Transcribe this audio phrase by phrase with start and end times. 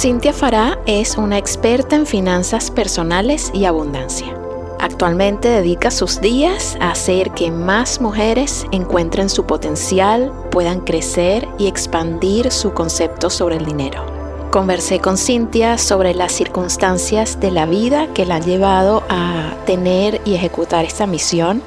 [0.00, 4.32] Cintia Fará es una experta en finanzas personales y abundancia.
[4.78, 11.66] Actualmente dedica sus días a hacer que más mujeres encuentren su potencial, puedan crecer y
[11.66, 14.06] expandir su concepto sobre el dinero.
[14.52, 20.20] Conversé con Cintia sobre las circunstancias de la vida que la han llevado a tener
[20.24, 21.60] y ejecutar esta misión.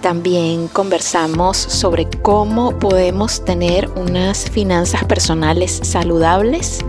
[0.00, 6.84] También conversamos sobre cómo podemos tener unas finanzas personales saludables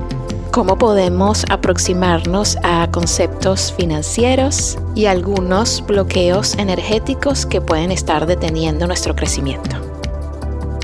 [0.53, 9.15] cómo podemos aproximarnos a conceptos financieros y algunos bloqueos energéticos que pueden estar deteniendo nuestro
[9.15, 9.75] crecimiento.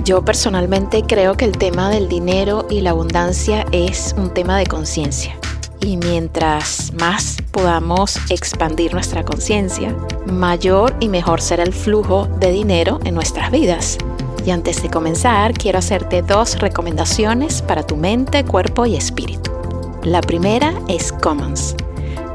[0.03, 4.65] Yo personalmente creo que el tema del dinero y la abundancia es un tema de
[4.65, 5.37] conciencia.
[5.81, 9.95] Y mientras más podamos expandir nuestra conciencia,
[10.25, 13.99] mayor y mejor será el flujo de dinero en nuestras vidas.
[14.43, 19.58] Y antes de comenzar, quiero hacerte dos recomendaciones para tu mente, cuerpo y espíritu.
[20.03, 21.75] La primera es Commons.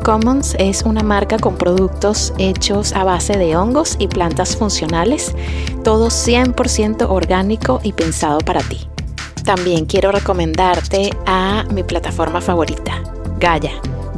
[0.05, 5.35] Commons es una marca con productos hechos a base de hongos y plantas funcionales,
[5.83, 8.87] todo 100% orgánico y pensado para ti.
[9.45, 13.03] También quiero recomendarte a mi plataforma favorita,
[13.41, 13.73] Gaia,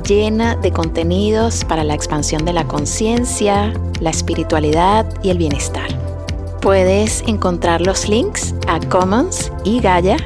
[0.04, 5.88] llena de contenidos para la expansión de la conciencia, la espiritualidad y el bienestar.
[6.60, 10.16] Puedes encontrar los links a Commons y Gaia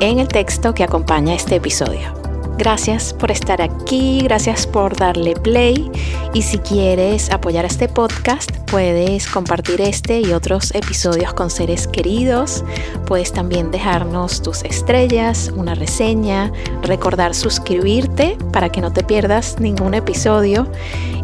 [0.00, 2.19] en el texto que acompaña este episodio.
[2.60, 5.90] Gracias por estar aquí, gracias por darle play
[6.34, 12.62] y si quieres apoyar este podcast puedes compartir este y otros episodios con seres queridos,
[13.06, 19.94] puedes también dejarnos tus estrellas, una reseña, recordar suscribirte para que no te pierdas ningún
[19.94, 20.66] episodio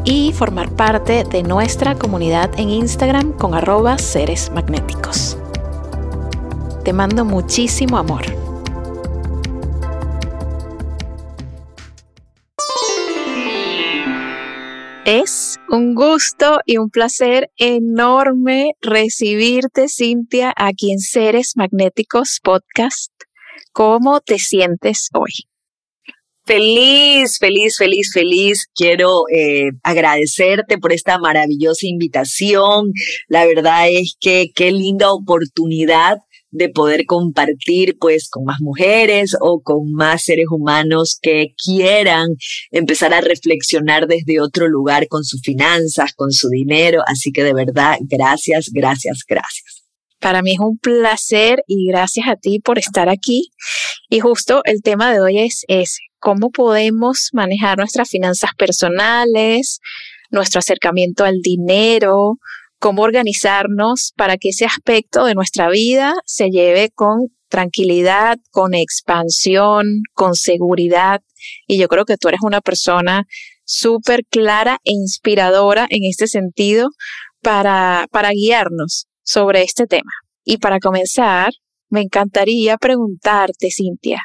[0.05, 5.37] y formar parte de nuestra comunidad en Instagram con arroba seres magnéticos.
[6.83, 8.46] Te mando muchísimo amor.
[15.06, 23.12] Es un gusto y un placer enorme recibirte, Cintia, aquí en Seres Magnéticos Podcast.
[23.71, 25.31] ¿Cómo te sientes hoy?
[26.45, 28.66] Feliz, feliz, feliz, feliz.
[28.75, 32.91] Quiero eh, agradecerte por esta maravillosa invitación.
[33.28, 36.19] La verdad es que qué linda oportunidad
[36.51, 42.29] de poder compartir pues con más mujeres o con más seres humanos que quieran
[42.71, 47.03] empezar a reflexionar desde otro lugar con sus finanzas, con su dinero.
[47.07, 49.84] Así que de verdad, gracias, gracias, gracias.
[50.21, 53.51] Para mí es un placer y gracias a ti por estar aquí.
[54.09, 59.81] Y justo el tema de hoy es cómo podemos manejar nuestras finanzas personales,
[60.31, 62.39] nuestro acercamiento al dinero,
[62.79, 70.03] cómo organizarnos para que ese aspecto de nuestra vida se lleve con tranquilidad, con expansión,
[70.13, 71.21] con seguridad.
[71.67, 73.25] Y yo creo que tú eres una persona
[73.65, 76.89] súper clara e inspiradora en este sentido
[77.43, 80.13] para, para guiarnos sobre este tema.
[80.45, 81.53] Y para comenzar,
[81.89, 84.21] me encantaría preguntarte, Cintia,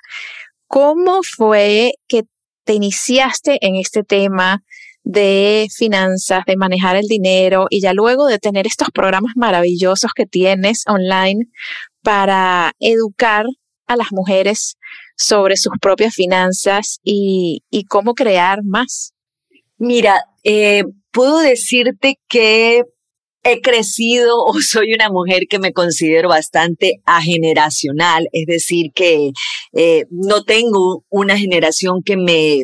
[0.67, 2.23] ¿cómo fue que
[2.63, 4.61] te iniciaste en este tema
[5.03, 10.25] de finanzas, de manejar el dinero y ya luego de tener estos programas maravillosos que
[10.25, 11.47] tienes online
[12.01, 13.45] para educar
[13.87, 14.77] a las mujeres
[15.17, 19.13] sobre sus propias finanzas y, cómo crear más?
[19.77, 22.83] Mira, eh, puedo decirte que
[23.43, 29.31] he crecido o soy una mujer que me considero bastante ageneracional, es decir, que
[29.73, 32.63] eh, no tengo una generación que me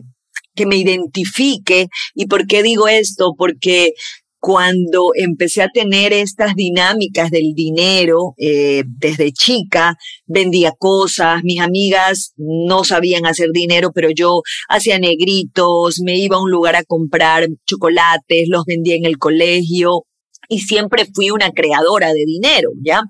[0.58, 1.88] que me identifique.
[2.14, 3.34] ¿Y por qué digo esto?
[3.38, 3.94] Porque
[4.40, 12.34] cuando empecé a tener estas dinámicas del dinero eh, desde chica, vendía cosas, mis amigas
[12.38, 17.48] no sabían hacer dinero, pero yo hacía negritos, me iba a un lugar a comprar
[17.66, 20.04] chocolates, los vendía en el colegio
[20.50, 23.02] y siempre fui una creadora de dinero, ¿ya?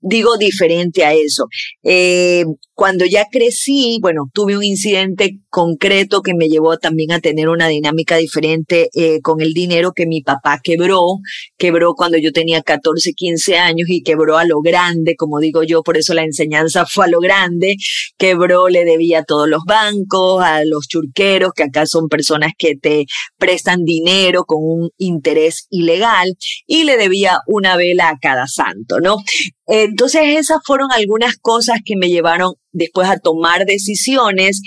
[0.00, 1.46] Digo diferente a eso.
[1.82, 2.44] Eh,
[2.74, 7.68] cuando ya crecí, bueno, tuve un incidente concreto que me llevó también a tener una
[7.68, 11.00] dinámica diferente eh, con el dinero que mi papá quebró,
[11.56, 15.82] quebró cuando yo tenía 14, 15 años y quebró a lo grande, como digo yo,
[15.82, 17.76] por eso la enseñanza fue a lo grande,
[18.18, 22.76] quebró, le debía a todos los bancos, a los churqueros, que acá son personas que
[22.76, 23.06] te
[23.38, 29.16] prestan dinero con un interés ilegal, y le debía una vela a cada santo, ¿no?
[29.66, 34.60] Entonces esas fueron algunas cosas que me llevaron después a tomar decisiones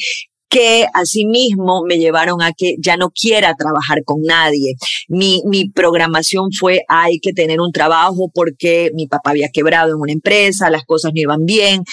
[0.50, 4.74] que asimismo me llevaron a que ya no quiera trabajar con nadie.
[5.07, 10.01] Mi, mi programación fue hay que tener un trabajo porque mi papá había quebrado en
[10.01, 11.84] una empresa, las cosas no iban bien.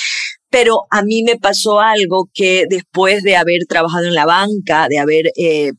[0.49, 4.99] Pero a mí me pasó algo que después de haber trabajado en la banca, de
[4.99, 5.73] haber eh,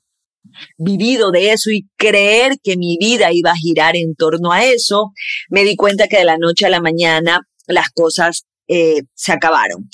[0.78, 5.12] vivido de eso y creer que mi vida iba a girar en torno a eso,
[5.50, 9.90] me di cuenta que de la noche a la mañana las cosas eh, se acabaron.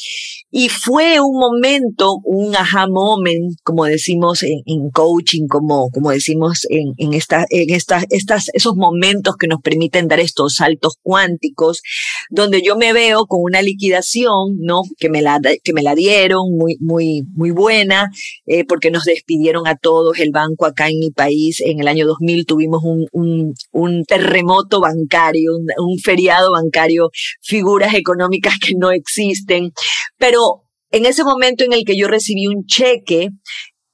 [0.52, 6.94] Y fue un momento, un aha moment, como decimos en, coaching, como, como decimos en,
[6.98, 11.82] en, esta, en estas, estas, esos momentos que nos permiten dar estos saltos cuánticos,
[12.30, 14.82] donde yo me veo con una liquidación, ¿no?
[14.98, 18.10] Que me la, que me la dieron, muy, muy, muy buena,
[18.46, 20.20] eh, porque nos despidieron a todos.
[20.20, 24.80] El banco acá en mi país, en el año 2000 tuvimos un, un, un terremoto
[24.80, 27.10] bancario, un, un feriado bancario,
[27.42, 29.72] figuras económicas que no existen,
[30.18, 33.30] pero en ese momento en el que yo recibí un cheque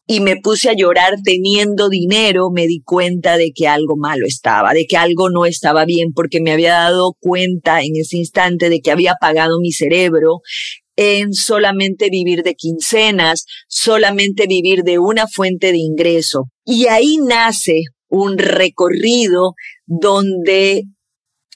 [0.05, 4.73] y me puse a llorar teniendo dinero, me di cuenta de que algo malo estaba,
[4.73, 8.81] de que algo no estaba bien, porque me había dado cuenta en ese instante de
[8.81, 10.39] que había pagado mi cerebro
[10.95, 16.49] en solamente vivir de quincenas, solamente vivir de una fuente de ingreso.
[16.65, 19.53] Y ahí nace un recorrido
[19.85, 20.83] donde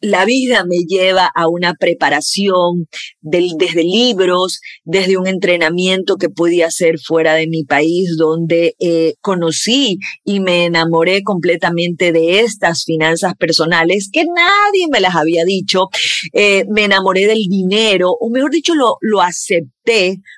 [0.04, 2.90] la vida me lleva a una preparación
[3.22, 10.00] desde libros, desde un entrenamiento que podía hacer fuera de mi país, donde eh, conocí
[10.26, 15.88] y me enamoré completamente de estas finanzas personales que nadie me las había dicho.
[16.34, 19.74] Eh, me enamoré del dinero, o mejor dicho, lo, lo acepté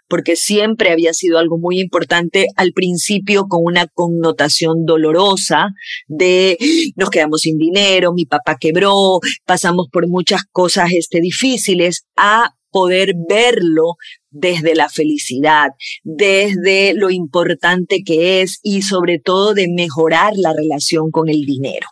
[0.08, 5.70] porque siempre había sido algo muy importante al principio con una connotación dolorosa
[6.08, 6.58] de
[6.96, 9.20] nos quedamos sin dinero, mi papá quebró,
[9.56, 13.96] pasamos por muchas cosas este, difíciles, a poder verlo
[14.30, 15.70] desde la felicidad,
[16.04, 21.88] desde lo importante que es y sobre todo de mejorar la relación con el dinero.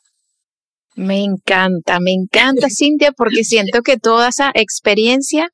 [0.95, 5.47] Me encanta, me encanta Cintia porque siento que toda esa experiencia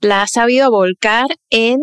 [0.00, 1.78] la has sabido volcar en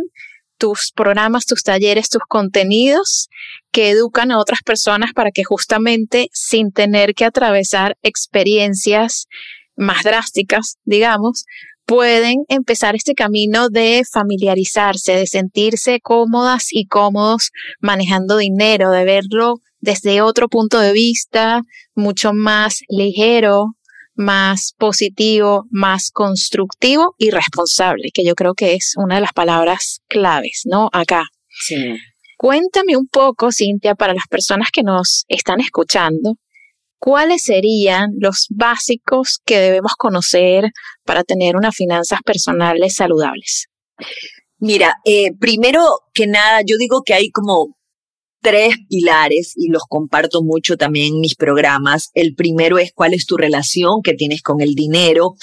[0.57, 3.27] tus programas, tus talleres, tus contenidos
[3.73, 9.27] que educan a otras personas para que justamente sin tener que atravesar experiencias
[9.75, 11.45] más drásticas, digamos,
[11.85, 19.55] pueden empezar este camino de familiarizarse, de sentirse cómodas y cómodos manejando dinero, de verlo
[19.79, 21.61] desde otro punto de vista,
[21.93, 23.75] mucho más ligero,
[24.15, 30.01] más positivo, más constructivo y responsable, que yo creo que es una de las palabras
[30.07, 30.89] claves, ¿no?
[30.93, 31.25] Acá.
[31.49, 31.97] Sí.
[32.37, 36.35] Cuéntame un poco, Cintia, para las personas que nos están escuchando,
[37.03, 40.71] ¿cuáles serían los básicos que debemos conocer
[41.03, 43.67] para tener unas finanzas personales saludables?
[44.57, 45.81] Mira, eh, primero
[46.13, 47.75] que nada, yo digo que hay como
[48.41, 52.09] tres pilares y los comparto mucho también en mis programas.
[52.13, 55.33] El primero es cuál es tu relación que tienes con el dinero,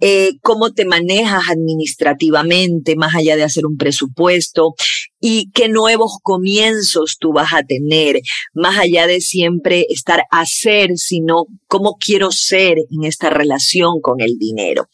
[0.00, 4.74] eh, cómo te manejas administrativamente, más allá de hacer un presupuesto,
[5.20, 8.20] y qué nuevos comienzos tú vas a tener,
[8.52, 14.20] más allá de siempre estar a ser, sino cómo quiero ser en esta relación con
[14.20, 14.88] el dinero.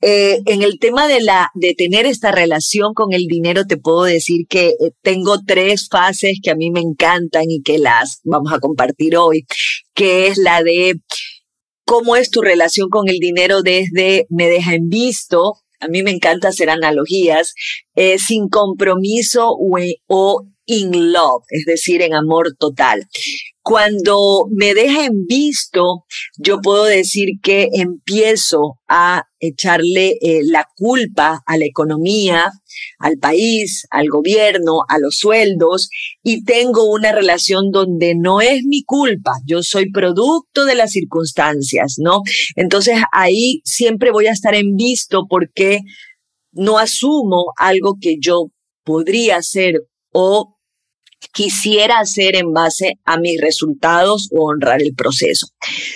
[0.00, 4.04] Eh, en el tema de la de tener esta relación con el dinero, te puedo
[4.04, 8.52] decir que eh, tengo tres fases que a mí me encantan y que las vamos
[8.52, 9.44] a compartir hoy,
[9.94, 10.94] que es la de
[11.84, 16.10] cómo es tu relación con el dinero desde me deja en visto, a mí me
[16.10, 17.54] encanta hacer analogías,
[17.94, 23.06] eh, sin compromiso o, o in love, es decir, en amor total.
[23.64, 26.04] Cuando me deja en visto,
[26.36, 32.52] yo puedo decir que empiezo a echarle eh, la culpa a la economía,
[32.98, 35.88] al país, al gobierno, a los sueldos
[36.22, 41.94] y tengo una relación donde no es mi culpa, yo soy producto de las circunstancias,
[41.96, 42.20] ¿no?
[42.56, 45.80] Entonces ahí siempre voy a estar en visto porque
[46.52, 48.50] no asumo algo que yo
[48.84, 50.53] podría hacer o
[51.32, 55.46] quisiera hacer en base a mis resultados o honrar el proceso.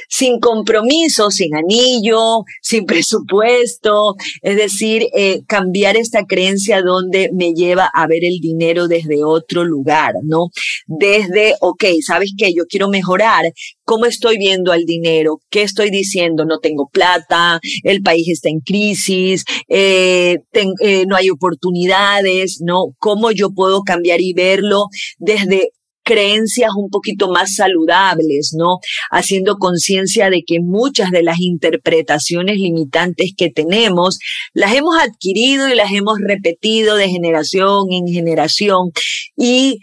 [0.09, 7.91] Sin compromiso, sin anillo, sin presupuesto, es decir, eh, cambiar esta creencia donde me lleva
[7.93, 10.49] a ver el dinero desde otro lugar, ¿no?
[10.87, 12.53] Desde, ok, ¿sabes qué?
[12.55, 13.45] Yo quiero mejorar.
[13.89, 15.41] ¿Cómo estoy viendo al dinero?
[15.49, 16.45] ¿Qué estoy diciendo?
[16.45, 22.95] No tengo plata, el país está en crisis, eh, eh, no hay oportunidades, ¿no?
[22.99, 25.71] ¿Cómo yo puedo cambiar y verlo desde
[26.03, 28.77] creencias un poquito más saludables, ¿no?
[29.11, 34.19] Haciendo conciencia de que muchas de las interpretaciones limitantes que tenemos
[34.53, 38.91] las hemos adquirido y las hemos repetido de generación en generación
[39.35, 39.79] y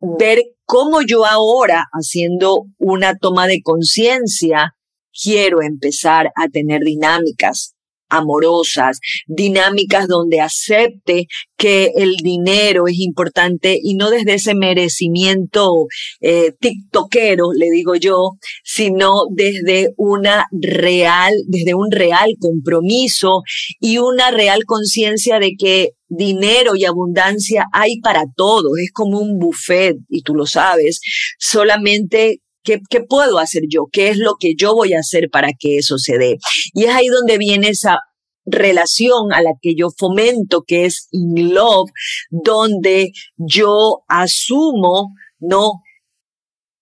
[0.00, 4.74] ver cómo yo ahora, haciendo una toma de conciencia,
[5.12, 7.74] quiero empezar a tener dinámicas
[8.10, 11.26] amorosas, dinámicas donde acepte
[11.56, 15.86] que el dinero es importante y no desde ese merecimiento
[16.20, 18.32] eh, tiktokero, le digo yo,
[18.64, 23.42] sino desde una real, desde un real compromiso
[23.78, 29.38] y una real conciencia de que dinero y abundancia hay para todos, es como un
[29.38, 31.00] buffet y tú lo sabes,
[31.38, 33.86] solamente ¿Qué, puedo hacer yo?
[33.90, 36.38] ¿Qué es lo que yo voy a hacer para que eso se dé?
[36.74, 37.98] Y es ahí donde viene esa
[38.44, 41.90] relación a la que yo fomento, que es in love,
[42.30, 45.82] donde yo asumo, ¿no?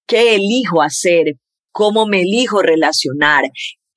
[0.06, 1.36] ¿Qué elijo hacer?
[1.70, 3.44] ¿Cómo me elijo relacionar?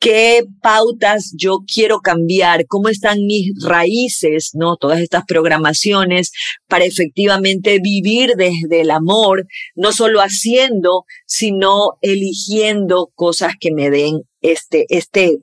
[0.02, 4.76] Qué pautas yo quiero cambiar, cómo están mis raíces, ¿no?
[4.76, 6.32] Todas estas programaciones
[6.68, 14.24] para efectivamente vivir desde el amor, no solo haciendo, sino eligiendo cosas que me den
[14.42, 15.38] este, este,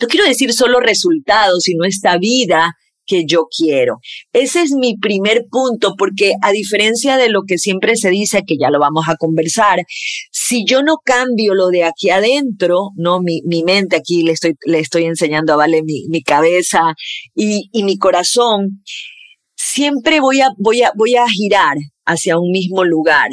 [0.00, 2.74] no quiero decir solo resultados, sino esta vida
[3.08, 3.98] que yo quiero.
[4.32, 8.56] Ese es mi primer punto, porque a diferencia de lo que siempre se dice, que
[8.60, 9.80] ya lo vamos a conversar,
[10.30, 14.54] si yo no cambio lo de aquí adentro, no mi, mi mente, aquí le estoy,
[14.66, 16.94] le estoy enseñando a Vale mi, mi cabeza
[17.34, 18.82] y, y mi corazón,
[19.56, 23.30] siempre voy a, voy a, voy a girar hacia un mismo lugar.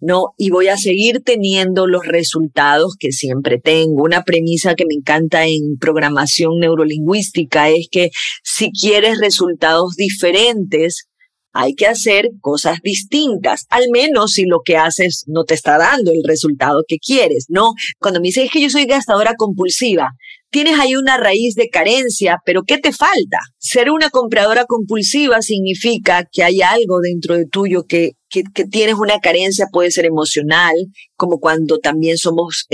[0.00, 0.34] ¿No?
[0.36, 4.04] Y voy a seguir teniendo los resultados que siempre tengo.
[4.04, 8.10] Una premisa que me encanta en programación neurolingüística es que
[8.42, 11.08] si quieres resultados diferentes,
[11.52, 16.12] hay que hacer cosas distintas, al menos si lo que haces no te está dando
[16.12, 17.72] el resultado que quieres, ¿no?
[17.98, 20.10] Cuando me dices que yo soy gastadora compulsiva,
[20.50, 23.38] tienes ahí una raíz de carencia, pero ¿qué te falta?
[23.58, 29.18] Ser una compradora compulsiva significa que hay algo dentro de tuyo que, que, tienes una
[29.20, 30.74] carencia, puede ser emocional,
[31.16, 32.66] como cuando también somos,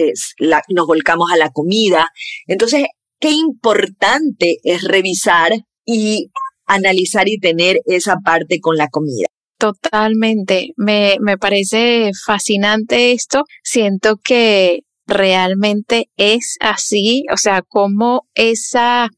[0.68, 2.08] nos volcamos a la comida.
[2.46, 2.84] Entonces,
[3.20, 5.52] qué importante es revisar
[5.84, 6.30] y
[6.66, 9.26] analizar y tener esa parte con la comida.
[9.58, 13.44] Totalmente, me, me parece fascinante esto.
[13.62, 19.10] Siento que realmente es así, o sea, cómo esa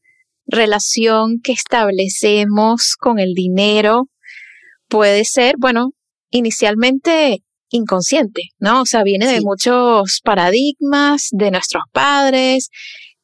[0.45, 4.09] relación que establecemos con el dinero
[4.87, 5.91] puede ser, bueno,
[6.29, 8.81] inicialmente inconsciente, ¿no?
[8.81, 12.69] O sea, viene de muchos paradigmas de nuestros padres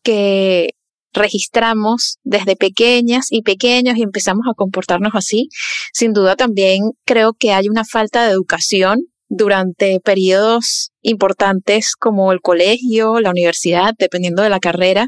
[0.03, 0.71] que
[1.13, 5.47] registramos desde pequeñas y pequeños y empezamos a comportarnos así.
[5.93, 9.01] Sin duda también creo que hay una falta de educación
[9.35, 15.07] durante periodos importantes como el colegio, la universidad, dependiendo de la carrera,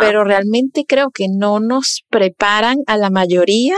[0.00, 3.76] pero realmente creo que no nos preparan a la mayoría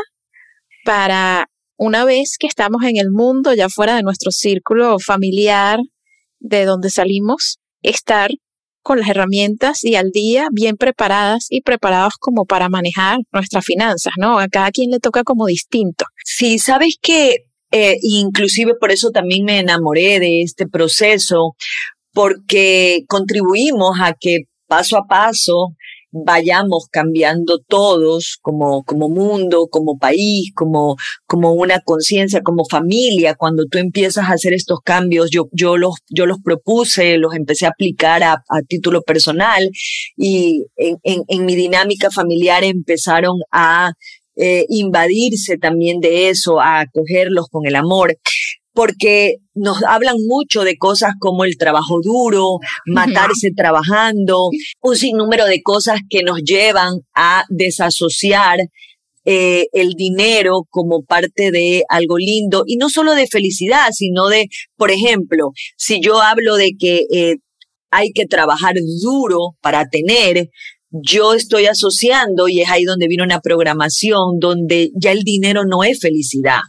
[0.84, 1.46] para
[1.76, 5.78] una vez que estamos en el mundo, ya fuera de nuestro círculo familiar,
[6.40, 8.30] de donde salimos, estar
[8.82, 14.14] con las herramientas y al día bien preparadas y preparados como para manejar nuestras finanzas,
[14.18, 14.38] ¿no?
[14.38, 16.06] A cada quien le toca como distinto.
[16.24, 21.54] Sí, sabes que eh, inclusive por eso también me enamoré de este proceso,
[22.12, 25.74] porque contribuimos a que paso a paso
[26.12, 30.96] vayamos cambiando todos como, como mundo, como país, como,
[31.26, 33.34] como una conciencia, como familia.
[33.34, 37.66] Cuando tú empiezas a hacer estos cambios, yo, yo, los, yo los propuse, los empecé
[37.66, 39.68] a aplicar a, a título personal
[40.16, 43.92] y en, en, en mi dinámica familiar empezaron a
[44.36, 48.16] eh, invadirse también de eso, a acogerlos con el amor
[48.72, 54.48] porque nos hablan mucho de cosas como el trabajo duro, matarse trabajando,
[54.80, 58.60] un sinnúmero de cosas que nos llevan a desasociar
[59.26, 64.46] eh, el dinero como parte de algo lindo y no solo de felicidad, sino de,
[64.76, 67.36] por ejemplo, si yo hablo de que eh,
[67.90, 70.48] hay que trabajar duro para tener,
[70.90, 75.84] yo estoy asociando, y es ahí donde viene una programación, donde ya el dinero no
[75.84, 76.60] es felicidad.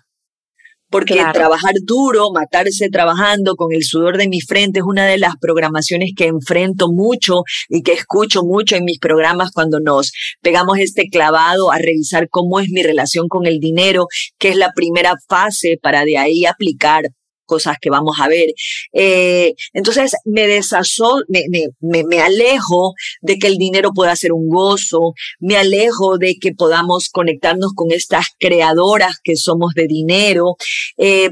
[0.89, 5.37] porque trabajar duro, matarse trabajando con el sudor de mi frente es una de las
[5.39, 10.11] programaciones que enfrento mucho y que escucho mucho en mis programas cuando nos
[10.41, 14.73] pegamos este clavado a revisar cómo es mi relación con el dinero, que es la
[14.75, 17.05] primera fase para de ahí aplicar
[17.51, 18.47] cosas que vamos a ver.
[18.93, 24.47] Eh, entonces me desazó, me, me, me, alejo de que el dinero pueda ser un
[24.47, 30.55] gozo, me alejo de que podamos conectarnos con estas creadoras que somos de dinero.
[30.97, 31.31] Eh,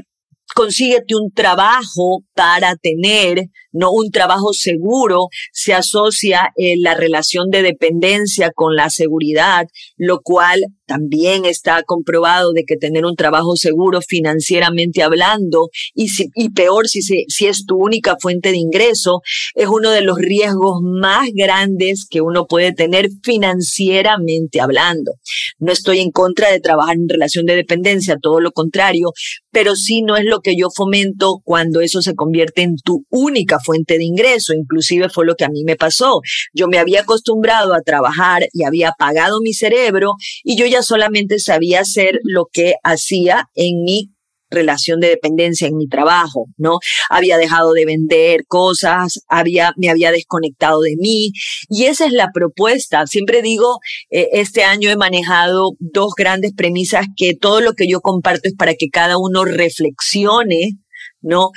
[0.54, 7.62] consíguete un trabajo para tener, no un trabajo seguro, se asocia eh, la relación de
[7.62, 14.00] dependencia con la seguridad, lo cual también está comprobado de que tener un trabajo seguro
[14.00, 19.20] financieramente hablando y, y peor si, si es tu única fuente de ingreso,
[19.54, 25.12] es uno de los riesgos más grandes que uno puede tener financieramente hablando.
[25.60, 29.12] No estoy en contra de trabajar en relación de dependencia, todo lo contrario,
[29.52, 33.58] pero sí no es lo que yo fomento cuando eso se convierte en tu única
[33.60, 34.54] fuente de ingreso.
[34.54, 36.20] Inclusive fue lo que a mí me pasó.
[36.52, 41.38] Yo me había acostumbrado a trabajar y había pagado mi cerebro y yo ya solamente
[41.38, 44.10] sabía hacer lo que hacía en mi
[44.50, 46.78] relación de dependencia en mi trabajo, ¿no?
[47.08, 51.32] Había dejado de vender cosas, había, me había desconectado de mí
[51.68, 53.06] y esa es la propuesta.
[53.06, 53.78] Siempre digo,
[54.10, 58.54] eh, este año he manejado dos grandes premisas que todo lo que yo comparto es
[58.54, 60.78] para que cada uno reflexione,
[61.22, 61.50] ¿no?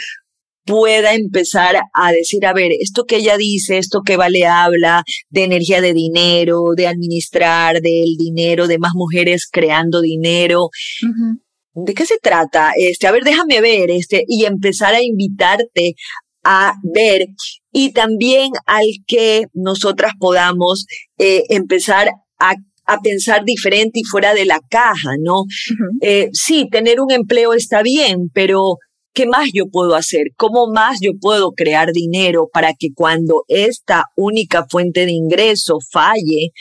[0.66, 5.44] Pueda empezar a decir, a ver, esto que ella dice, esto que Vale habla de
[5.44, 10.70] energía de dinero, de administrar, del dinero, de más mujeres creando dinero.
[11.74, 12.72] ¿De qué se trata?
[12.78, 15.96] Este, a ver, déjame ver, este, y empezar a invitarte
[16.44, 17.28] a ver
[17.72, 20.86] y también al que nosotras podamos
[21.18, 22.56] eh, empezar a
[22.86, 25.44] a pensar diferente y fuera de la caja, ¿no?
[26.02, 28.78] eh, sí, tener un empleo está bien, pero
[29.14, 30.28] ¿qué más yo puedo hacer?
[30.36, 36.52] ¿Cómo más yo puedo crear dinero para que cuando esta única fuente de ingreso falle,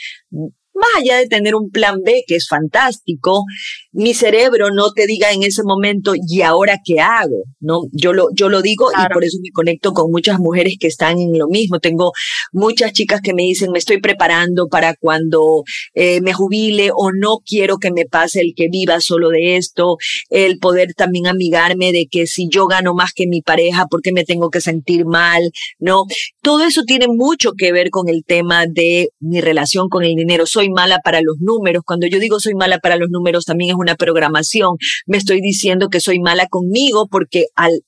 [0.73, 3.43] más allá de tener un plan B, que es fantástico,
[3.91, 7.43] mi cerebro no te diga en ese momento, ¿y ahora qué hago?
[7.59, 10.87] No, yo lo, yo lo digo y por eso me conecto con muchas mujeres que
[10.87, 11.79] están en lo mismo.
[11.79, 12.11] Tengo
[12.51, 15.63] muchas chicas que me dicen, me estoy preparando para cuando
[15.93, 19.97] eh, me jubile o no quiero que me pase el que viva solo de esto,
[20.29, 24.11] el poder también amigarme de que si yo gano más que mi pareja, ¿por qué
[24.11, 25.51] me tengo que sentir mal?
[25.79, 26.05] No,
[26.41, 30.45] todo eso tiene mucho que ver con el tema de mi relación con el dinero.
[30.45, 31.83] Soy mala para los números.
[31.85, 34.77] Cuando yo digo soy mala para los números, también es una programación.
[35.05, 37.83] Me estoy diciendo que soy mala conmigo porque al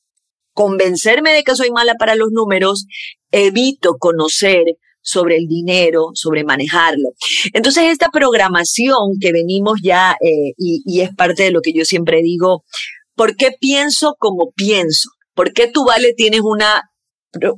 [0.53, 2.85] convencerme de que soy mala para los números,
[3.31, 4.63] evito conocer
[5.01, 7.09] sobre el dinero, sobre manejarlo.
[7.53, 11.85] Entonces, esta programación que venimos ya, eh, y, y es parte de lo que yo
[11.85, 12.63] siempre digo,
[13.15, 15.09] ¿por qué pienso como pienso?
[15.35, 16.89] ¿Por qué tú, Vale, tienes una,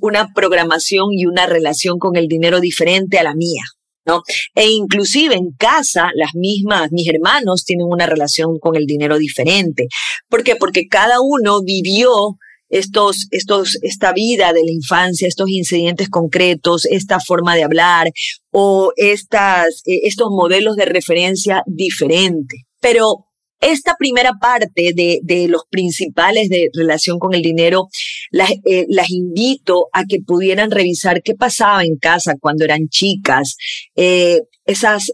[0.01, 3.63] una programación y una relación con el dinero diferente a la mía?
[4.07, 4.23] ¿No?
[4.55, 9.87] E inclusive en casa, las mismas, mis hermanos tienen una relación con el dinero diferente.
[10.29, 10.55] ¿Por qué?
[10.55, 12.37] Porque cada uno vivió
[12.69, 18.11] estos, estos, esta vida de la infancia, estos incidentes concretos, esta forma de hablar
[18.51, 22.65] o estas, eh, estos modelos de referencia diferente.
[22.81, 23.25] Pero
[23.59, 27.87] esta primera parte de, de, los principales de relación con el dinero,
[28.29, 33.57] las, eh, las, invito a que pudieran revisar qué pasaba en casa cuando eran chicas,
[33.95, 35.11] eh, esas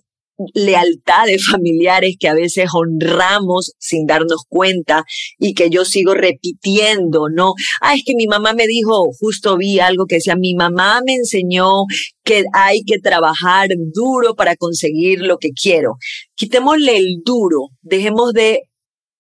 [0.54, 5.04] lealtades familiares que a veces honramos sin darnos cuenta
[5.40, 7.54] y que yo sigo repitiendo, ¿no?
[7.82, 11.16] Ah, es que mi mamá me dijo, justo vi algo que decía, mi mamá me
[11.16, 11.86] enseñó
[12.24, 15.96] que hay que trabajar duro para conseguir lo que quiero.
[16.36, 18.64] Quitémosle el duro, dejemos de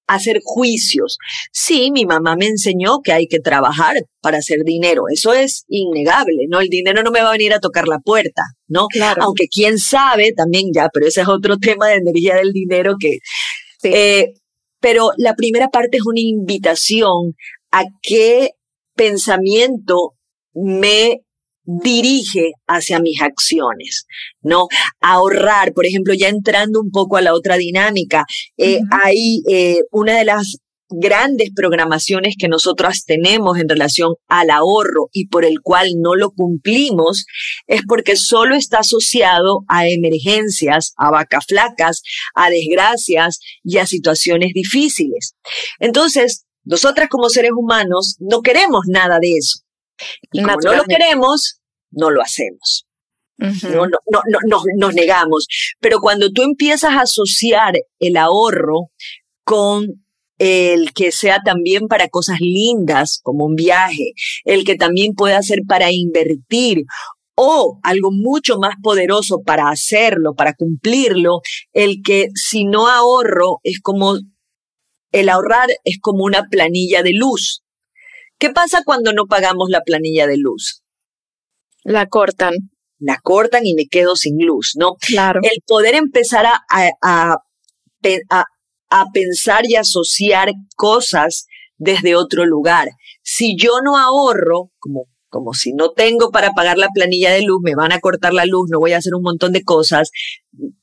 [0.08, 1.18] hacer juicios.
[1.52, 5.04] Sí, mi mamá me enseñó que hay que trabajar para hacer dinero.
[5.12, 6.60] Eso es innegable, ¿no?
[6.60, 8.88] El dinero no me va a venir a tocar la puerta, ¿no?
[8.88, 9.24] Claro.
[9.24, 13.18] Aunque quién sabe también ya, pero ese es otro tema de energía del dinero que...
[13.84, 14.34] Eh,
[14.80, 17.36] pero la primera parte es una invitación
[17.72, 18.52] a qué
[18.96, 20.14] pensamiento
[20.54, 21.22] me
[21.64, 24.06] dirige hacia mis acciones,
[24.42, 24.68] ¿no?
[25.02, 28.26] Ahorrar, por ejemplo, ya entrando un poco a la otra dinámica,
[28.58, 30.58] eh, hay eh, una de las
[30.96, 36.32] grandes programaciones que nosotras tenemos en relación al ahorro y por el cual no lo
[36.32, 37.26] cumplimos
[37.68, 42.02] es porque solo está asociado a emergencias, a vacas flacas,
[42.36, 45.36] a desgracias y a situaciones difíciles.
[45.80, 49.60] Entonces, nosotras como seres humanos no queremos nada de eso.
[50.32, 51.60] Y como no lo queremos,
[51.92, 52.86] no lo hacemos.
[53.38, 53.50] no,
[53.86, 55.48] no, no, no, nos negamos.
[55.80, 58.90] Pero cuando tú empiezas a asociar el ahorro
[59.44, 60.04] con
[60.40, 65.60] el que sea también para cosas lindas como un viaje, el que también pueda ser
[65.68, 66.84] para invertir
[67.36, 71.40] o algo mucho más poderoso para hacerlo, para cumplirlo,
[71.72, 74.16] el que si no ahorro es como,
[75.12, 77.64] el ahorrar es como una planilla de luz.
[78.44, 80.84] ¿Qué pasa cuando no pagamos la planilla de luz?
[81.86, 82.52] La cortan.
[83.00, 84.96] La cortan y me quedo sin luz, ¿no?
[84.96, 85.40] Claro.
[85.44, 87.38] El poder empezar a, a,
[88.30, 88.44] a,
[88.90, 91.46] a pensar y asociar cosas
[91.78, 92.90] desde otro lugar.
[93.22, 97.60] Si yo no ahorro, como como si no tengo para pagar la planilla de luz,
[97.64, 100.12] me van a cortar la luz, no voy a hacer un montón de cosas,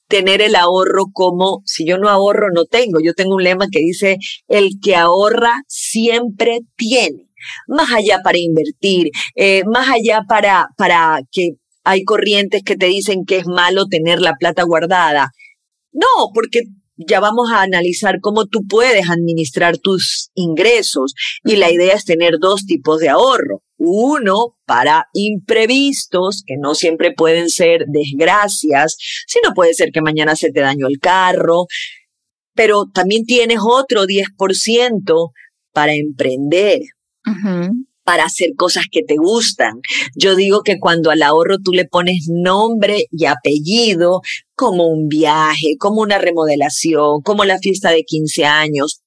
[0.09, 2.99] tener el ahorro como si yo no ahorro, no tengo.
[3.01, 4.17] Yo tengo un lema que dice,
[4.49, 7.30] el que ahorra siempre tiene.
[7.69, 11.51] Más allá para invertir, eh, más allá para, para que
[11.85, 15.31] hay corrientes que te dicen que es malo tener la plata guardada.
[15.93, 16.63] No, porque
[16.97, 22.35] ya vamos a analizar cómo tú puedes administrar tus ingresos y la idea es tener
[22.39, 23.63] dos tipos de ahorro.
[23.79, 30.53] Uno para imprevistos, que no siempre pueden ser desgracias, sino puede ser que mañana se
[30.53, 31.67] te dañó el carro,
[32.55, 35.31] pero también tienes otro 10%
[35.73, 36.81] para emprender
[38.05, 39.81] para hacer cosas que te gustan.
[40.17, 44.21] Yo digo que cuando al ahorro tú le pones nombre y apellido,
[44.55, 49.01] como un viaje, como una remodelación, como la fiesta de 15 años,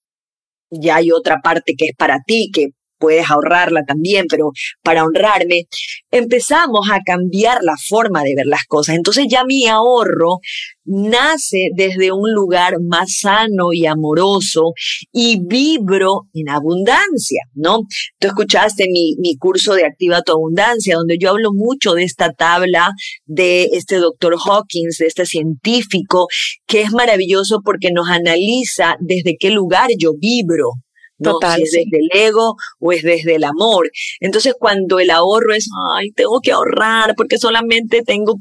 [0.71, 2.69] ya hay otra parte que es para ti, que
[3.03, 5.63] puedes ahorrarla también, pero para honrarme,
[6.09, 8.95] empezamos a cambiar la forma de ver las cosas.
[8.95, 10.39] Entonces ya mi ahorro
[10.85, 14.71] nace desde un lugar más sano y amoroso
[15.11, 17.81] y vibro en abundancia, ¿no?
[18.19, 22.31] Tú escuchaste mi, mi curso de Activa tu Abundancia, donde yo hablo mucho de esta
[22.31, 22.91] tabla
[23.25, 26.27] de este doctor Hawkins, de este científico,
[26.65, 30.71] que es maravilloso porque nos analiza desde qué lugar yo vibro,
[31.21, 33.89] Total, si es desde el ego o es desde el amor.
[34.19, 38.35] Entonces, cuando el ahorro es, ay, tengo que ahorrar porque solamente tengo,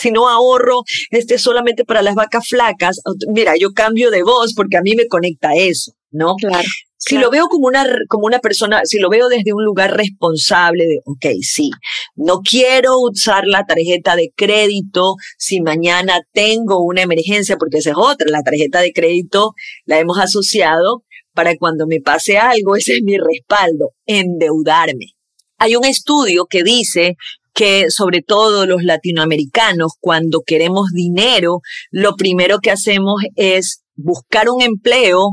[0.00, 3.00] si no ahorro, este solamente para las vacas flacas.
[3.28, 6.36] Mira, yo cambio de voz porque a mí me conecta eso, ¿no?
[6.36, 6.64] Claro.
[7.06, 10.84] Si lo veo como una, como una persona, si lo veo desde un lugar responsable
[10.86, 11.70] de, ok, sí,
[12.14, 17.96] no quiero usar la tarjeta de crédito si mañana tengo una emergencia, porque esa es
[17.98, 19.52] otra, la tarjeta de crédito
[19.84, 25.14] la hemos asociado para cuando me pase algo, ese es mi respaldo, endeudarme.
[25.58, 27.16] Hay un estudio que dice
[27.52, 34.60] que sobre todo los latinoamericanos, cuando queremos dinero, lo primero que hacemos es buscar un
[34.62, 35.30] empleo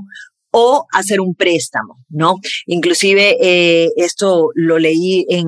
[0.51, 2.35] o hacer un préstamo, ¿no?
[2.65, 5.45] Inclusive eh, esto lo leí en,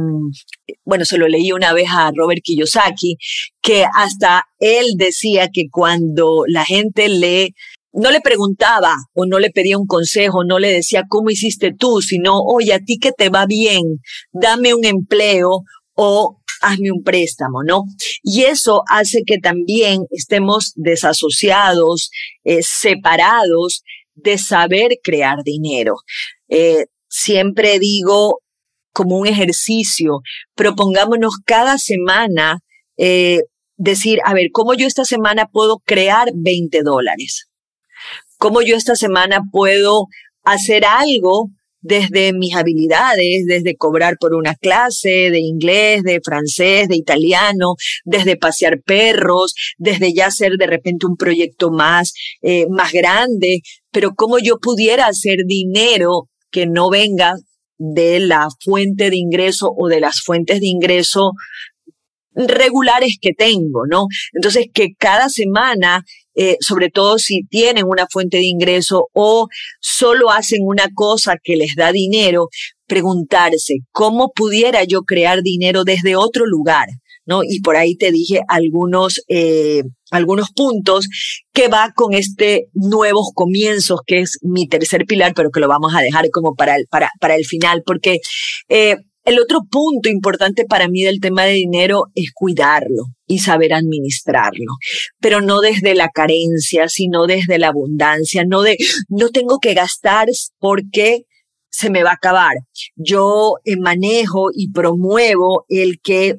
[0.86, 3.18] bueno, se lo leí una vez a Robert Kiyosaki,
[3.62, 7.54] que hasta él decía que cuando la gente lee
[7.94, 12.02] no le preguntaba o no le pedía un consejo, no le decía cómo hiciste tú,
[12.02, 13.84] sino, oye, a ti que te va bien,
[14.32, 15.62] dame un empleo
[15.96, 17.84] o hazme un préstamo, ¿no?
[18.24, 22.10] Y eso hace que también estemos desasociados,
[22.44, 23.84] eh, separados
[24.16, 25.96] de saber crear dinero.
[26.50, 28.40] Eh, siempre digo
[28.92, 30.22] como un ejercicio,
[30.56, 32.60] propongámonos cada semana
[32.98, 33.42] eh,
[33.76, 37.50] decir, a ver, ¿cómo yo esta semana puedo crear 20 dólares?
[38.44, 40.08] Cómo yo esta semana puedo
[40.44, 46.98] hacer algo desde mis habilidades, desde cobrar por una clase de inglés, de francés, de
[46.98, 53.62] italiano, desde pasear perros, desde ya hacer de repente un proyecto más, eh, más grande,
[53.92, 57.36] pero cómo yo pudiera hacer dinero que no venga
[57.78, 61.32] de la fuente de ingreso o de las fuentes de ingreso
[62.36, 64.08] regulares que tengo, ¿no?
[64.34, 66.04] Entonces, que cada semana
[66.36, 69.48] eh, sobre todo si tienen una fuente de ingreso o
[69.80, 72.50] solo hacen una cosa que les da dinero,
[72.88, 76.88] preguntarse, ¿cómo pudiera yo crear dinero desde otro lugar?
[77.26, 77.42] ¿No?
[77.42, 81.08] Y por ahí te dije algunos, eh, algunos puntos
[81.54, 85.94] que va con este nuevos comienzos, que es mi tercer pilar, pero que lo vamos
[85.96, 88.20] a dejar como para el, para, para el final, porque
[88.68, 93.74] eh, el otro punto importante para mí del tema de dinero es cuidarlo y saber
[93.74, 94.76] administrarlo,
[95.20, 98.78] pero no desde la carencia, sino desde la abundancia, no de
[99.10, 100.28] no tengo que gastar
[100.60, 101.26] porque
[101.70, 102.54] se me va a acabar.
[102.96, 106.38] Yo eh, manejo y promuevo el que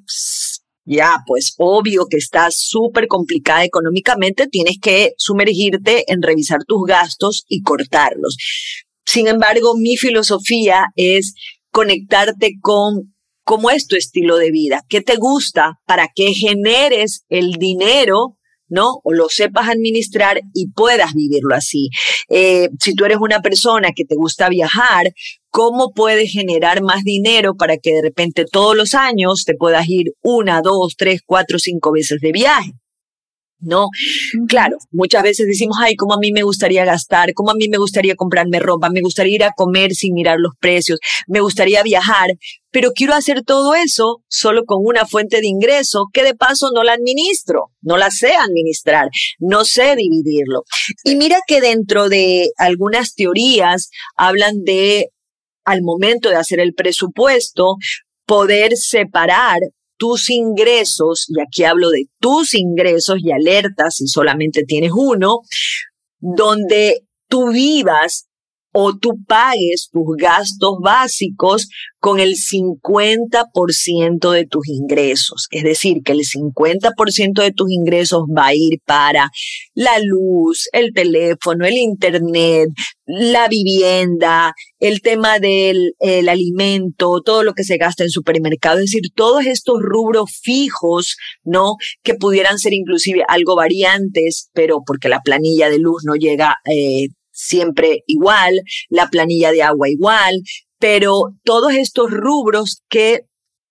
[0.87, 7.45] ya, pues obvio que estás súper complicada económicamente, tienes que sumergirte en revisar tus gastos
[7.49, 8.37] y cortarlos.
[9.07, 11.35] Sin embargo, mi filosofía es
[11.75, 17.51] conectarte con cómo es tu estilo de vida, qué te gusta para que generes el
[17.59, 19.01] dinero ¿no?
[19.05, 21.91] O lo sepas administrar y puedas vivirlo así.
[22.29, 25.13] Eh, si tú eres una persona que te gusta viajar,
[25.51, 30.13] ¿cómo puedes generar más dinero para que de repente todos los años te puedas ir
[30.23, 32.73] una, dos, tres, cuatro, cinco veces de viaje?
[33.65, 33.89] ¿No?
[34.49, 37.79] Claro, muchas veces decimos, ay, cómo a mí me gustaría gastar, cómo a mí me
[37.79, 42.31] gustaría comprarme ropa, me gustaría ir a comer sin mirar los precios, me gustaría viajar,
[42.71, 46.83] pero quiero hacer todo eso solo con una fuente de ingreso que de paso no
[46.83, 50.65] la administro, no la sé administrar, no sé dividirlo.
[51.05, 55.09] Y mira que dentro de algunas teorías hablan de
[55.65, 57.77] al momento de hacer el presupuesto,
[58.27, 59.61] poder separar
[60.05, 65.41] tus ingresos, y aquí hablo de tus ingresos y alertas si solamente tienes uno,
[66.19, 68.27] donde tú vivas
[68.77, 71.69] o tú pagues tus gastos básicos
[72.01, 75.47] con el 50% de tus ingresos.
[75.53, 79.31] Es decir, que el 50% de tus ingresos va a ir para
[79.75, 82.69] la luz, el teléfono, el internet,
[83.07, 88.79] la vivienda, el tema del el alimento, todo lo que se gasta en supermercado.
[88.79, 91.77] Es decir, todos estos rubros fijos, ¿no?
[92.03, 97.07] Que pudieran ser inclusive algo variantes, pero porque la planilla de luz no llega eh,
[97.35, 100.41] siempre igual, la planilla de agua igual,
[100.79, 103.23] pero todos estos rubros que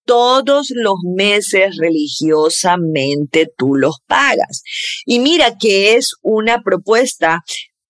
[0.06, 4.63] todos los meses religiosamente tú los pagas.
[5.06, 7.41] Y mira que es una propuesta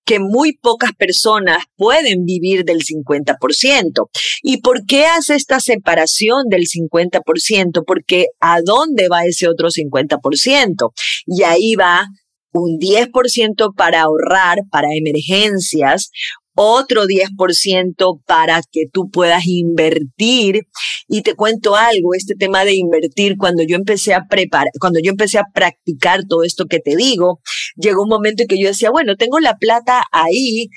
[0.06, 4.10] que muy pocas personas pueden vivir del 50%.
[4.42, 7.84] ¿Y por qué hace esta separación del 50%?
[7.86, 10.92] Porque ¿a dónde va ese otro 50%?
[11.26, 12.08] Y ahí va
[12.54, 16.12] un 10% para ahorrar, para emergencias,
[16.56, 20.68] otro 10% para que tú puedas invertir.
[21.08, 25.12] Y te cuento algo, este tema de invertir, cuando yo empecé a preparar, cuando yo
[25.12, 27.42] empecé a practicar todo esto que te digo,
[27.76, 30.70] llegó un momento en que yo decía, bueno, tengo la plata ahí,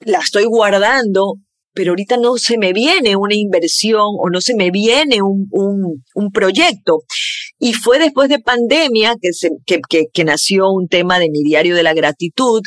[0.00, 1.38] la estoy guardando,
[1.74, 6.32] pero ahorita no se me viene una inversión o no se me viene un, un,
[6.32, 7.00] proyecto.
[7.58, 9.80] Y fue después de pandemia que, se, que,
[10.12, 12.60] que, nació un tema de mi diario de la gratitud,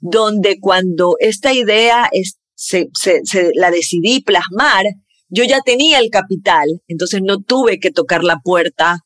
[0.00, 4.84] donde cuando esta idea es, se, se la decidí plasmar,
[5.28, 8.98] yo ya tenía el capital, entonces no tuve que tocar la puerta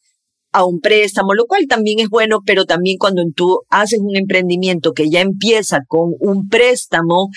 [0.55, 4.93] a un préstamo, lo cual también es bueno, pero también cuando tú haces un emprendimiento
[4.93, 7.31] que ya empieza con un préstamo,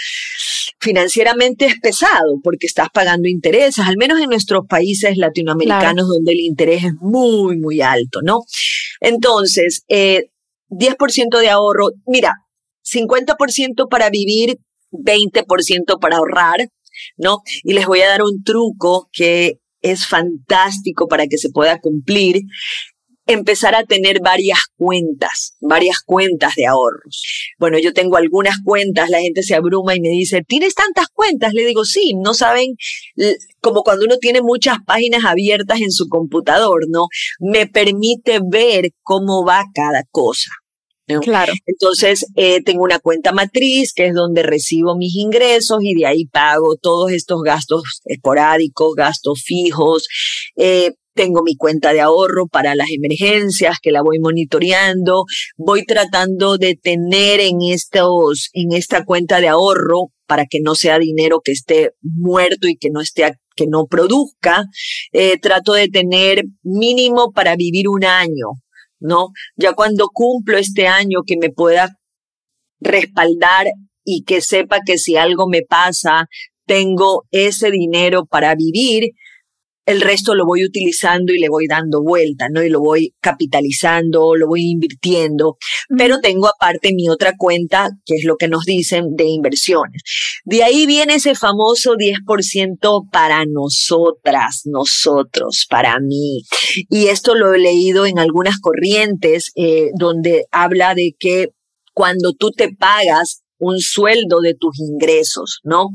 [0.79, 6.41] financieramente es pesado porque estás pagando intereses, al menos en nuestros países latinoamericanos donde el
[6.41, 8.43] interés es muy, muy alto, ¿no?
[9.01, 10.29] Entonces, eh,
[10.69, 12.33] 10% de ahorro, mira,
[12.83, 14.59] 50% para vivir,
[14.91, 16.69] 20% para ahorrar,
[17.17, 17.41] ¿no?
[17.63, 22.41] Y les voy a dar un truco que es fantástico para que se pueda cumplir,
[23.27, 27.21] empezar a tener varias cuentas, varias cuentas de ahorros.
[27.59, 31.53] Bueno, yo tengo algunas cuentas, la gente se abruma y me dice, ¿tienes tantas cuentas?
[31.53, 32.75] Le digo, sí, no saben,
[33.61, 37.07] como cuando uno tiene muchas páginas abiertas en su computador, ¿no?
[37.39, 40.49] Me permite ver cómo va cada cosa.
[41.21, 41.53] Claro.
[41.65, 46.25] Entonces, eh, tengo una cuenta matriz, que es donde recibo mis ingresos y de ahí
[46.25, 50.07] pago todos estos gastos esporádicos, gastos fijos.
[50.57, 55.25] Eh, tengo mi cuenta de ahorro para las emergencias que la voy monitoreando,
[55.57, 60.99] voy tratando de tener en estos, en esta cuenta de ahorro para que no sea
[60.99, 64.65] dinero que esté muerto y que no esté que no produzca,
[65.11, 68.49] eh, trato de tener mínimo para vivir un año,
[68.99, 69.29] ¿no?
[69.55, 71.97] Ya cuando cumplo este año que me pueda
[72.79, 73.65] respaldar
[74.05, 76.27] y que sepa que si algo me pasa,
[76.67, 79.13] tengo ese dinero para vivir,
[79.87, 82.61] el resto lo voy utilizando y le voy dando vuelta, ¿no?
[82.61, 85.57] Y lo voy capitalizando, lo voy invirtiendo,
[85.97, 90.03] pero tengo aparte mi otra cuenta, que es lo que nos dicen de inversiones.
[90.43, 96.43] De ahí viene ese famoso 10% para nosotras, nosotros, para mí.
[96.89, 101.51] Y esto lo he leído en algunas corrientes eh, donde habla de que
[101.93, 105.89] cuando tú te pagas un sueldo de tus ingresos, ¿no?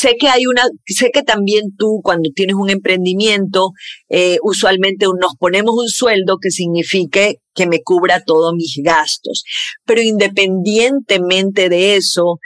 [0.00, 3.72] Sé que hay una, sé que también tú cuando tienes un emprendimiento,
[4.08, 9.44] eh, usualmente nos ponemos un sueldo que signifique que me cubra todos mis gastos,
[9.84, 12.38] pero independientemente de eso,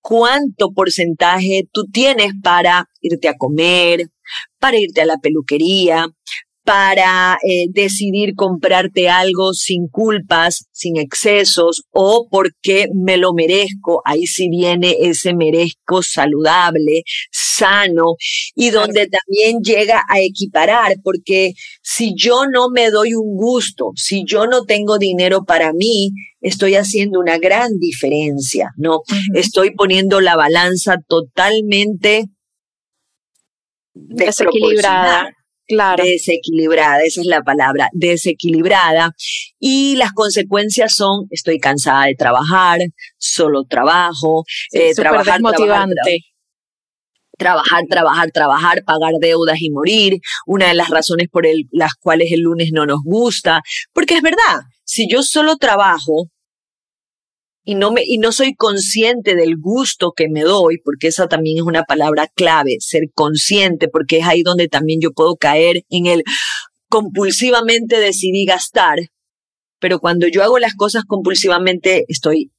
[0.00, 4.08] ¿cuánto porcentaje tú tienes para irte a comer,
[4.58, 6.08] para irte a la peluquería,
[6.64, 14.00] para eh, decidir comprarte algo sin culpas, sin excesos o porque me lo merezco.
[14.04, 18.14] Ahí sí viene ese merezco saludable, sano
[18.54, 24.24] y donde también llega a equiparar, porque si yo no me doy un gusto, si
[24.24, 29.00] yo no tengo dinero para mí, estoy haciendo una gran diferencia, ¿no?
[29.34, 32.26] Estoy poniendo la balanza totalmente
[33.94, 35.30] desequilibrada.
[35.72, 36.04] Claro.
[36.04, 39.12] Desequilibrada, esa es la palabra, desequilibrada.
[39.58, 42.80] Y las consecuencias son, estoy cansada de trabajar,
[43.16, 45.40] solo trabajo, eh, trabajar,
[47.38, 52.40] trabajar, trabajar, trabajar, pagar deudas y morir, una de las razones por las cuales el
[52.40, 53.62] lunes no nos gusta,
[53.94, 56.28] porque es verdad, si yo solo trabajo
[57.64, 61.58] y no, me, y no soy consciente del gusto que me doy, porque esa también
[61.58, 66.06] es una palabra clave, ser consciente, porque es ahí donde también yo puedo caer en
[66.06, 66.24] el
[66.88, 68.98] compulsivamente decidí gastar,
[69.78, 72.52] pero cuando yo hago las cosas compulsivamente estoy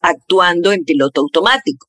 [0.00, 1.86] actuando en piloto automático.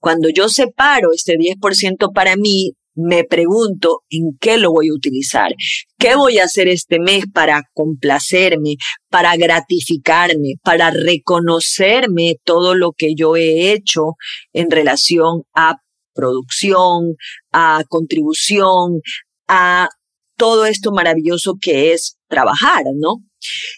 [0.00, 5.54] Cuando yo separo este 10% para mí, me pregunto en qué lo voy a utilizar,
[5.98, 8.76] qué voy a hacer este mes para complacerme,
[9.08, 14.16] para gratificarme, para reconocerme todo lo que yo he hecho
[14.52, 15.76] en relación a
[16.14, 17.16] producción,
[17.52, 19.00] a contribución,
[19.48, 19.88] a
[20.36, 23.22] todo esto maravilloso que es trabajar, ¿no?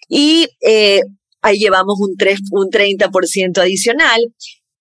[0.09, 1.03] Y eh,
[1.43, 4.21] ahí llevamos un, 3, un 30% adicional.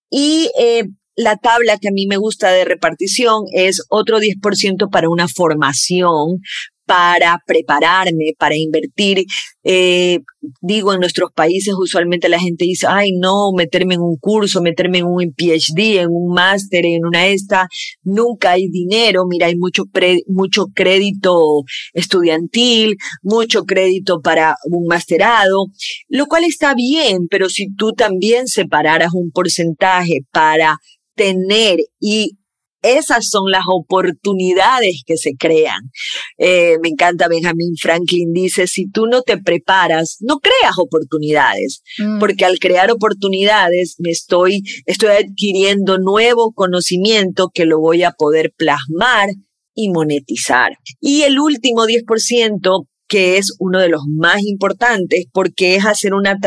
[0.10, 0.84] Y eh,
[1.16, 6.40] la tabla que a mí me gusta de repartición es otro 10% para una formación,
[6.86, 9.26] para prepararme, para invertir.
[9.64, 10.20] Eh,
[10.62, 15.00] digo, en nuestros países usualmente la gente dice, ay, no, meterme en un curso, meterme
[15.00, 17.68] en un PhD, en un máster, en una esta,
[18.04, 19.24] nunca hay dinero.
[19.28, 19.84] Mira, hay mucho,
[20.28, 25.68] mucho crédito estudiantil, mucho crédito para un masterado,
[26.10, 30.78] lo cual está bien, pero si tú también separaras un porcentaje para
[31.16, 32.38] tener y
[32.84, 35.80] esas son las oportunidades que se crean.
[36.38, 42.20] Eh, me encanta Benjamin Franklin, dice, si tú no te preparas, no creas oportunidades, mm.
[42.20, 48.52] porque al crear oportunidades me estoy, estoy adquiriendo nuevo conocimiento que lo voy a poder
[48.56, 49.30] plasmar
[49.74, 50.74] y monetizar.
[51.00, 56.38] Y el último 10%, que es uno de los más importantes, porque es hacer una,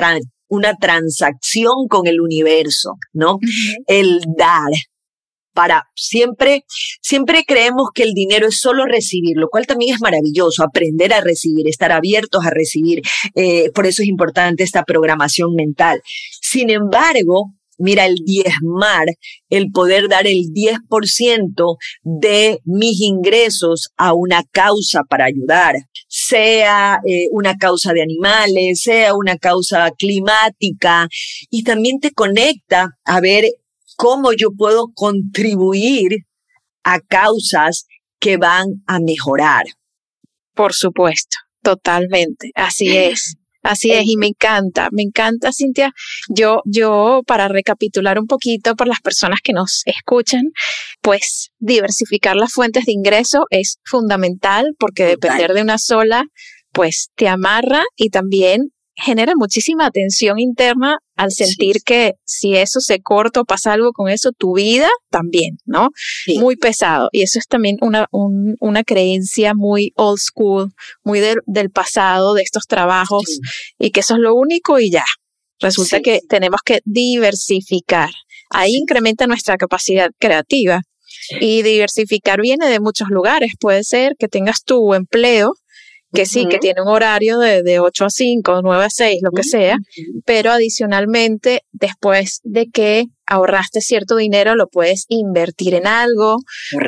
[0.48, 3.38] una transacción con el universo, ¿no?
[3.86, 4.70] El dar.
[5.52, 6.64] Para siempre,
[7.00, 11.22] siempre creemos que el dinero es solo recibir, lo cual también es maravilloso, aprender a
[11.22, 13.00] recibir, estar abiertos a recibir.
[13.34, 16.02] Eh, por eso es importante esta programación mental.
[16.42, 19.06] Sin embargo, mira, el diezmar,
[19.48, 25.76] el poder dar el 10% de mis ingresos a una causa para ayudar,
[26.08, 31.08] sea eh, una causa de animales, sea una causa climática,
[31.50, 33.44] y también te conecta a ver
[33.96, 36.26] cómo yo puedo contribuir
[36.84, 37.86] a causas
[38.20, 39.66] que van a mejorar.
[40.54, 43.36] Por supuesto, totalmente, así es.
[43.66, 45.92] Así es, y me encanta, me encanta, Cintia.
[46.28, 50.52] Yo, yo, para recapitular un poquito por las personas que nos escuchan,
[51.02, 56.26] pues diversificar las fuentes de ingreso es fundamental porque depender de una sola,
[56.72, 63.00] pues te amarra y también genera muchísima tensión interna al sentir que si eso se
[63.00, 65.90] corta o pasa algo con eso, tu vida también, ¿no?
[66.38, 67.08] Muy pesado.
[67.12, 70.72] Y eso es también una, una creencia muy old school,
[71.04, 73.24] muy del pasado, de estos trabajos,
[73.78, 75.04] y que eso es lo único y ya.
[75.60, 78.10] Resulta que tenemos que diversificar.
[78.50, 80.82] Ahí incrementa nuestra capacidad creativa.
[81.40, 83.52] Y diversificar viene de muchos lugares.
[83.58, 85.54] Puede ser que tengas tu empleo
[86.12, 89.30] que sí, que tiene un horario de, de 8 a 5, 9 a 6, lo
[89.30, 89.76] que sea,
[90.24, 96.36] pero adicionalmente, después de que ahorraste cierto dinero, lo puedes invertir en algo,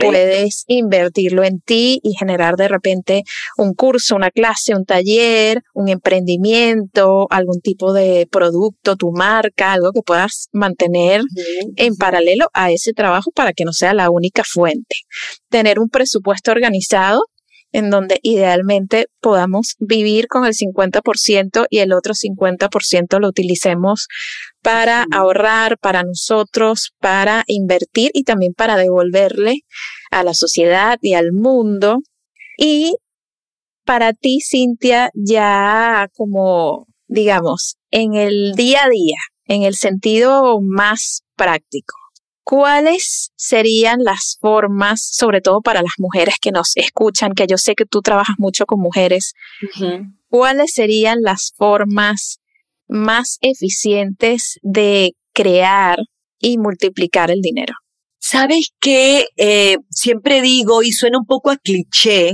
[0.00, 3.22] puedes invertirlo en ti y generar de repente
[3.56, 9.90] un curso, una clase, un taller, un emprendimiento, algún tipo de producto, tu marca, algo
[9.92, 11.22] que puedas mantener
[11.76, 14.94] en paralelo a ese trabajo para que no sea la única fuente.
[15.48, 17.24] Tener un presupuesto organizado
[17.72, 24.08] en donde idealmente podamos vivir con el 50% y el otro 50% lo utilicemos
[24.62, 29.60] para ahorrar para nosotros, para invertir y también para devolverle
[30.10, 31.98] a la sociedad y al mundo.
[32.56, 32.96] Y
[33.84, 41.22] para ti, Cintia, ya como, digamos, en el día a día, en el sentido más
[41.36, 41.94] práctico,
[42.48, 47.74] ¿cuáles serían las formas, sobre todo para las mujeres que nos escuchan, que yo sé
[47.74, 49.34] que tú trabajas mucho con mujeres,
[50.30, 52.38] cuáles serían las formas
[52.88, 55.98] más eficientes de crear
[56.38, 57.74] y multiplicar el dinero?
[58.18, 62.32] Sabes que eh, siempre digo, y suena un poco a cliché,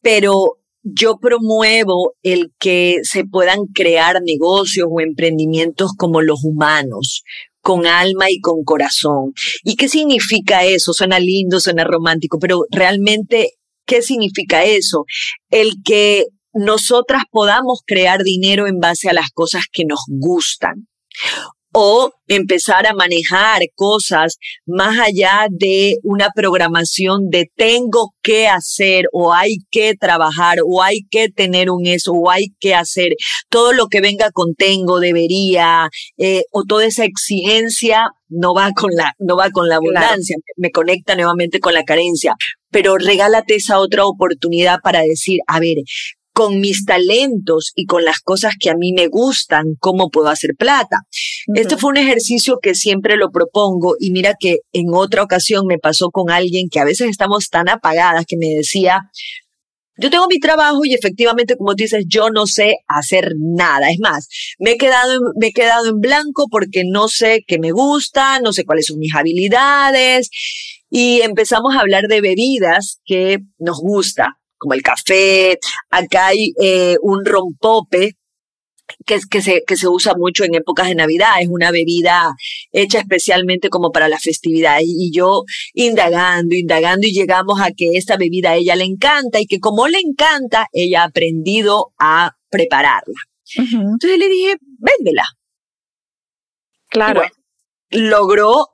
[0.00, 7.24] pero yo promuevo el que se puedan crear negocios o emprendimientos como los humanos,
[7.60, 9.32] con alma y con corazón.
[9.64, 10.92] ¿Y qué significa eso?
[10.92, 13.52] Suena lindo, suena romántico, pero realmente,
[13.86, 15.04] ¿qué significa eso?
[15.50, 20.88] El que nosotras podamos crear dinero en base a las cosas que nos gustan
[21.72, 29.32] o empezar a manejar cosas más allá de una programación de tengo que hacer o
[29.32, 33.14] hay que trabajar o hay que tener un eso o hay que hacer.
[33.48, 38.90] Todo lo que venga con tengo, debería eh, o toda esa exigencia no va con
[38.94, 42.34] la, no va con la abundancia, me conecta nuevamente con la carencia,
[42.70, 45.78] pero regálate esa otra oportunidad para decir, a ver,
[46.32, 50.54] con mis talentos y con las cosas que a mí me gustan, cómo puedo hacer
[50.56, 51.02] plata.
[51.54, 55.78] Este fue un ejercicio que siempre lo propongo y mira que en otra ocasión me
[55.78, 59.10] pasó con alguien que a veces estamos tan apagadas que me decía,
[60.00, 63.90] yo tengo mi trabajo y efectivamente, como dices, yo no sé hacer nada.
[63.90, 64.28] Es más,
[64.58, 68.40] me he quedado, en, me he quedado en blanco porque no sé qué me gusta,
[68.40, 70.30] no sé cuáles son mis habilidades.
[70.88, 75.58] Y empezamos a hablar de bebidas que nos gusta como el café.
[75.90, 78.12] Acá hay eh, un rompope
[79.06, 81.40] que, que, se, que se usa mucho en épocas de Navidad.
[81.40, 82.34] Es una bebida
[82.70, 84.78] hecha especialmente como para la festividad.
[84.82, 85.42] Y, yo
[85.74, 89.88] indagando, indagando y llegamos a que esta bebida a ella le encanta y que como
[89.88, 93.20] le encanta, ella ha aprendido a prepararla.
[93.56, 95.24] Entonces le dije, véndela.
[96.88, 97.22] Claro.
[97.90, 98.66] logró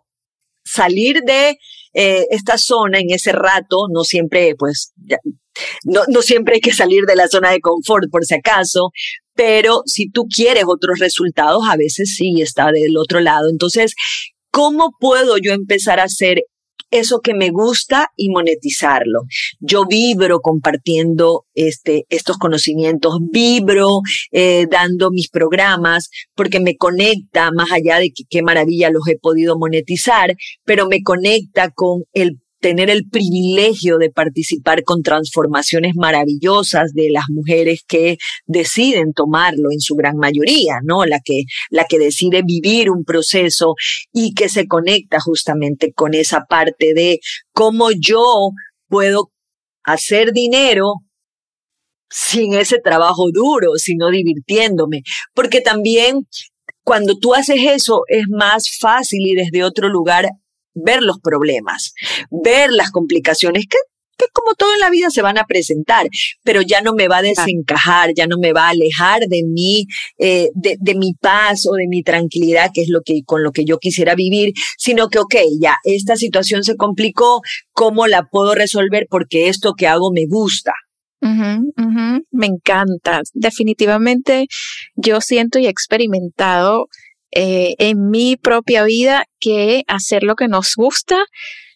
[0.65, 1.59] salir de
[1.99, 4.93] eh, esta zona en ese rato, no siempre, pues,
[5.85, 8.91] no, no siempre hay que salir de la zona de confort por si acaso,
[9.35, 13.49] pero si tú quieres otros resultados, a veces sí está del otro lado.
[13.51, 13.95] Entonces,
[14.51, 16.43] ¿cómo puedo yo empezar a hacer
[16.91, 19.23] eso que me gusta y monetizarlo.
[19.61, 24.01] Yo vibro compartiendo este, estos conocimientos, vibro
[24.31, 29.59] eh, dando mis programas porque me conecta, más allá de qué maravilla los he podido
[29.59, 30.35] monetizar,
[30.65, 37.27] pero me conecta con el tener el privilegio de participar con transformaciones maravillosas de las
[37.29, 41.05] mujeres que deciden tomarlo en su gran mayoría, ¿no?
[41.05, 43.77] La que, la que decide vivir un proceso
[44.13, 47.21] y que se conecta justamente con esa parte de
[47.53, 48.25] cómo yo
[48.89, 49.31] puedo
[49.85, 50.95] hacer dinero
[52.11, 55.03] sin ese trabajo duro, sino divirtiéndome.
[55.35, 56.27] Porque también
[56.83, 60.27] cuando tú haces eso es más fácil y desde otro lugar
[60.77, 61.95] ver los problemas,
[62.31, 63.79] ver las complicaciones que,
[64.17, 66.07] que como todo en la vida se van a presentar,
[66.43, 69.87] pero ya no me va a desencajar, ya no me va a alejar de mí,
[70.19, 73.53] eh, de, de, mi paz o de mi tranquilidad, que es lo que, con lo
[73.53, 77.41] que yo quisiera vivir, sino que, ok, ya, esta situación se complicó,
[77.73, 79.07] ¿cómo la puedo resolver?
[79.11, 80.73] Porque esto que hago me gusta.
[82.31, 83.23] Me encanta.
[83.33, 84.47] Definitivamente
[84.95, 86.87] yo siento y he experimentado
[87.31, 91.17] eh, en mi propia vida que hacer lo que nos gusta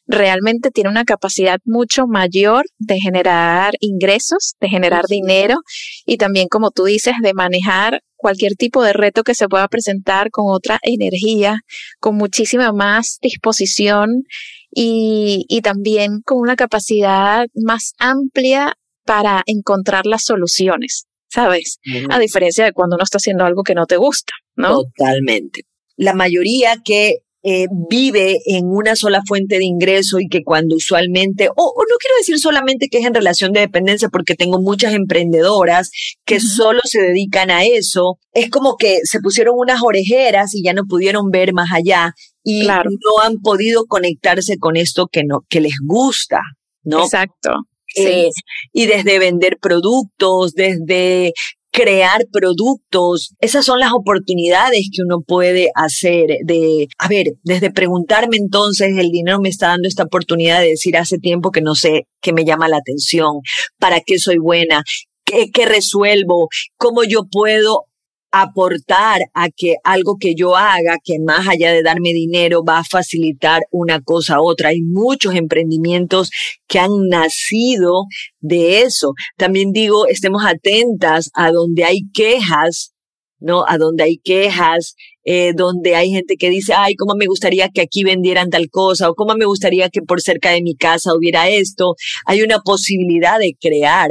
[0.06, 5.56] realmente tiene una capacidad mucho mayor de generar ingresos, de generar dinero
[6.04, 10.30] y también, como tú dices, de manejar cualquier tipo de reto que se pueda presentar
[10.30, 11.60] con otra energía,
[12.00, 14.24] con muchísima más disposición
[14.70, 18.74] y, y también con una capacidad más amplia
[19.04, 21.06] para encontrar las soluciones.
[21.30, 21.78] ¿Sabes?
[22.10, 24.82] A diferencia de cuando uno está haciendo algo que no te gusta, ¿no?
[24.82, 25.62] Totalmente.
[25.96, 31.48] La mayoría que eh, vive en una sola fuente de ingreso y que cuando usualmente,
[31.48, 35.90] o, no quiero decir solamente que es en relación de dependencia, porque tengo muchas emprendedoras
[36.26, 40.74] que solo se dedican a eso, es como que se pusieron unas orejeras y ya
[40.74, 42.12] no pudieron ver más allá
[42.44, 46.40] y no han podido conectarse con esto que no, que les gusta,
[46.82, 47.04] ¿no?
[47.04, 47.52] Exacto.
[47.96, 48.30] Eh,
[48.72, 51.32] y desde vender productos, desde
[51.72, 53.34] crear productos.
[53.40, 59.10] Esas son las oportunidades que uno puede hacer de, a ver, desde preguntarme entonces, el
[59.10, 62.44] dinero me está dando esta oportunidad de decir hace tiempo que no sé qué me
[62.44, 63.40] llama la atención,
[63.78, 64.82] para qué soy buena,
[65.24, 67.86] qué resuelvo, cómo yo puedo
[68.32, 72.84] aportar a que algo que yo haga, que más allá de darme dinero, va a
[72.84, 74.70] facilitar una cosa a otra.
[74.70, 76.30] Hay muchos emprendimientos
[76.68, 78.04] que han nacido
[78.40, 79.14] de eso.
[79.36, 82.94] También digo, estemos atentas a donde hay quejas,
[83.40, 83.64] ¿no?
[83.66, 87.80] A donde hay quejas, eh, donde hay gente que dice, ay, cómo me gustaría que
[87.80, 91.48] aquí vendieran tal cosa, o cómo me gustaría que por cerca de mi casa hubiera
[91.48, 91.94] esto.
[92.26, 94.10] Hay una posibilidad de crear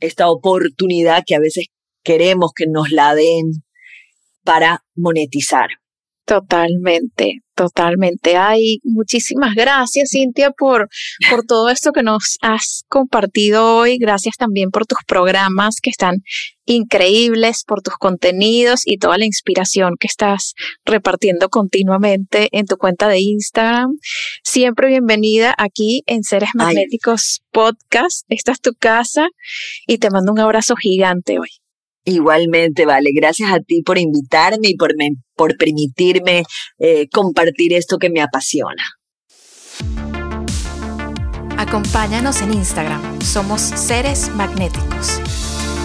[0.00, 1.66] esta oportunidad que a veces
[2.02, 3.62] queremos que nos la den
[4.44, 5.68] para monetizar.
[6.24, 8.36] Totalmente, Totalmente.
[8.36, 10.88] Ay, muchísimas gracias, Cintia, por,
[11.28, 13.98] por todo esto que nos has compartido hoy.
[13.98, 16.22] Gracias también por tus programas que están
[16.64, 20.54] increíbles, por tus contenidos y toda la inspiración que estás
[20.86, 23.98] repartiendo continuamente en tu cuenta de Instagram.
[24.42, 28.24] Siempre bienvenida aquí en Seres Magnéticos Podcast.
[28.28, 29.28] Esta es tu casa
[29.86, 31.61] y te mando un abrazo gigante hoy.
[32.04, 33.10] Igualmente, vale.
[33.14, 34.92] Gracias a ti por invitarme y por,
[35.36, 36.42] por permitirme
[36.78, 38.82] eh, compartir esto que me apasiona.
[41.56, 43.20] Acompáñanos en Instagram.
[43.22, 45.20] Somos Seres Magnéticos.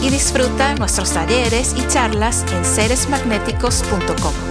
[0.01, 4.46] Y disfruta nuestros talleres y charlas en seresmagnéticos.com.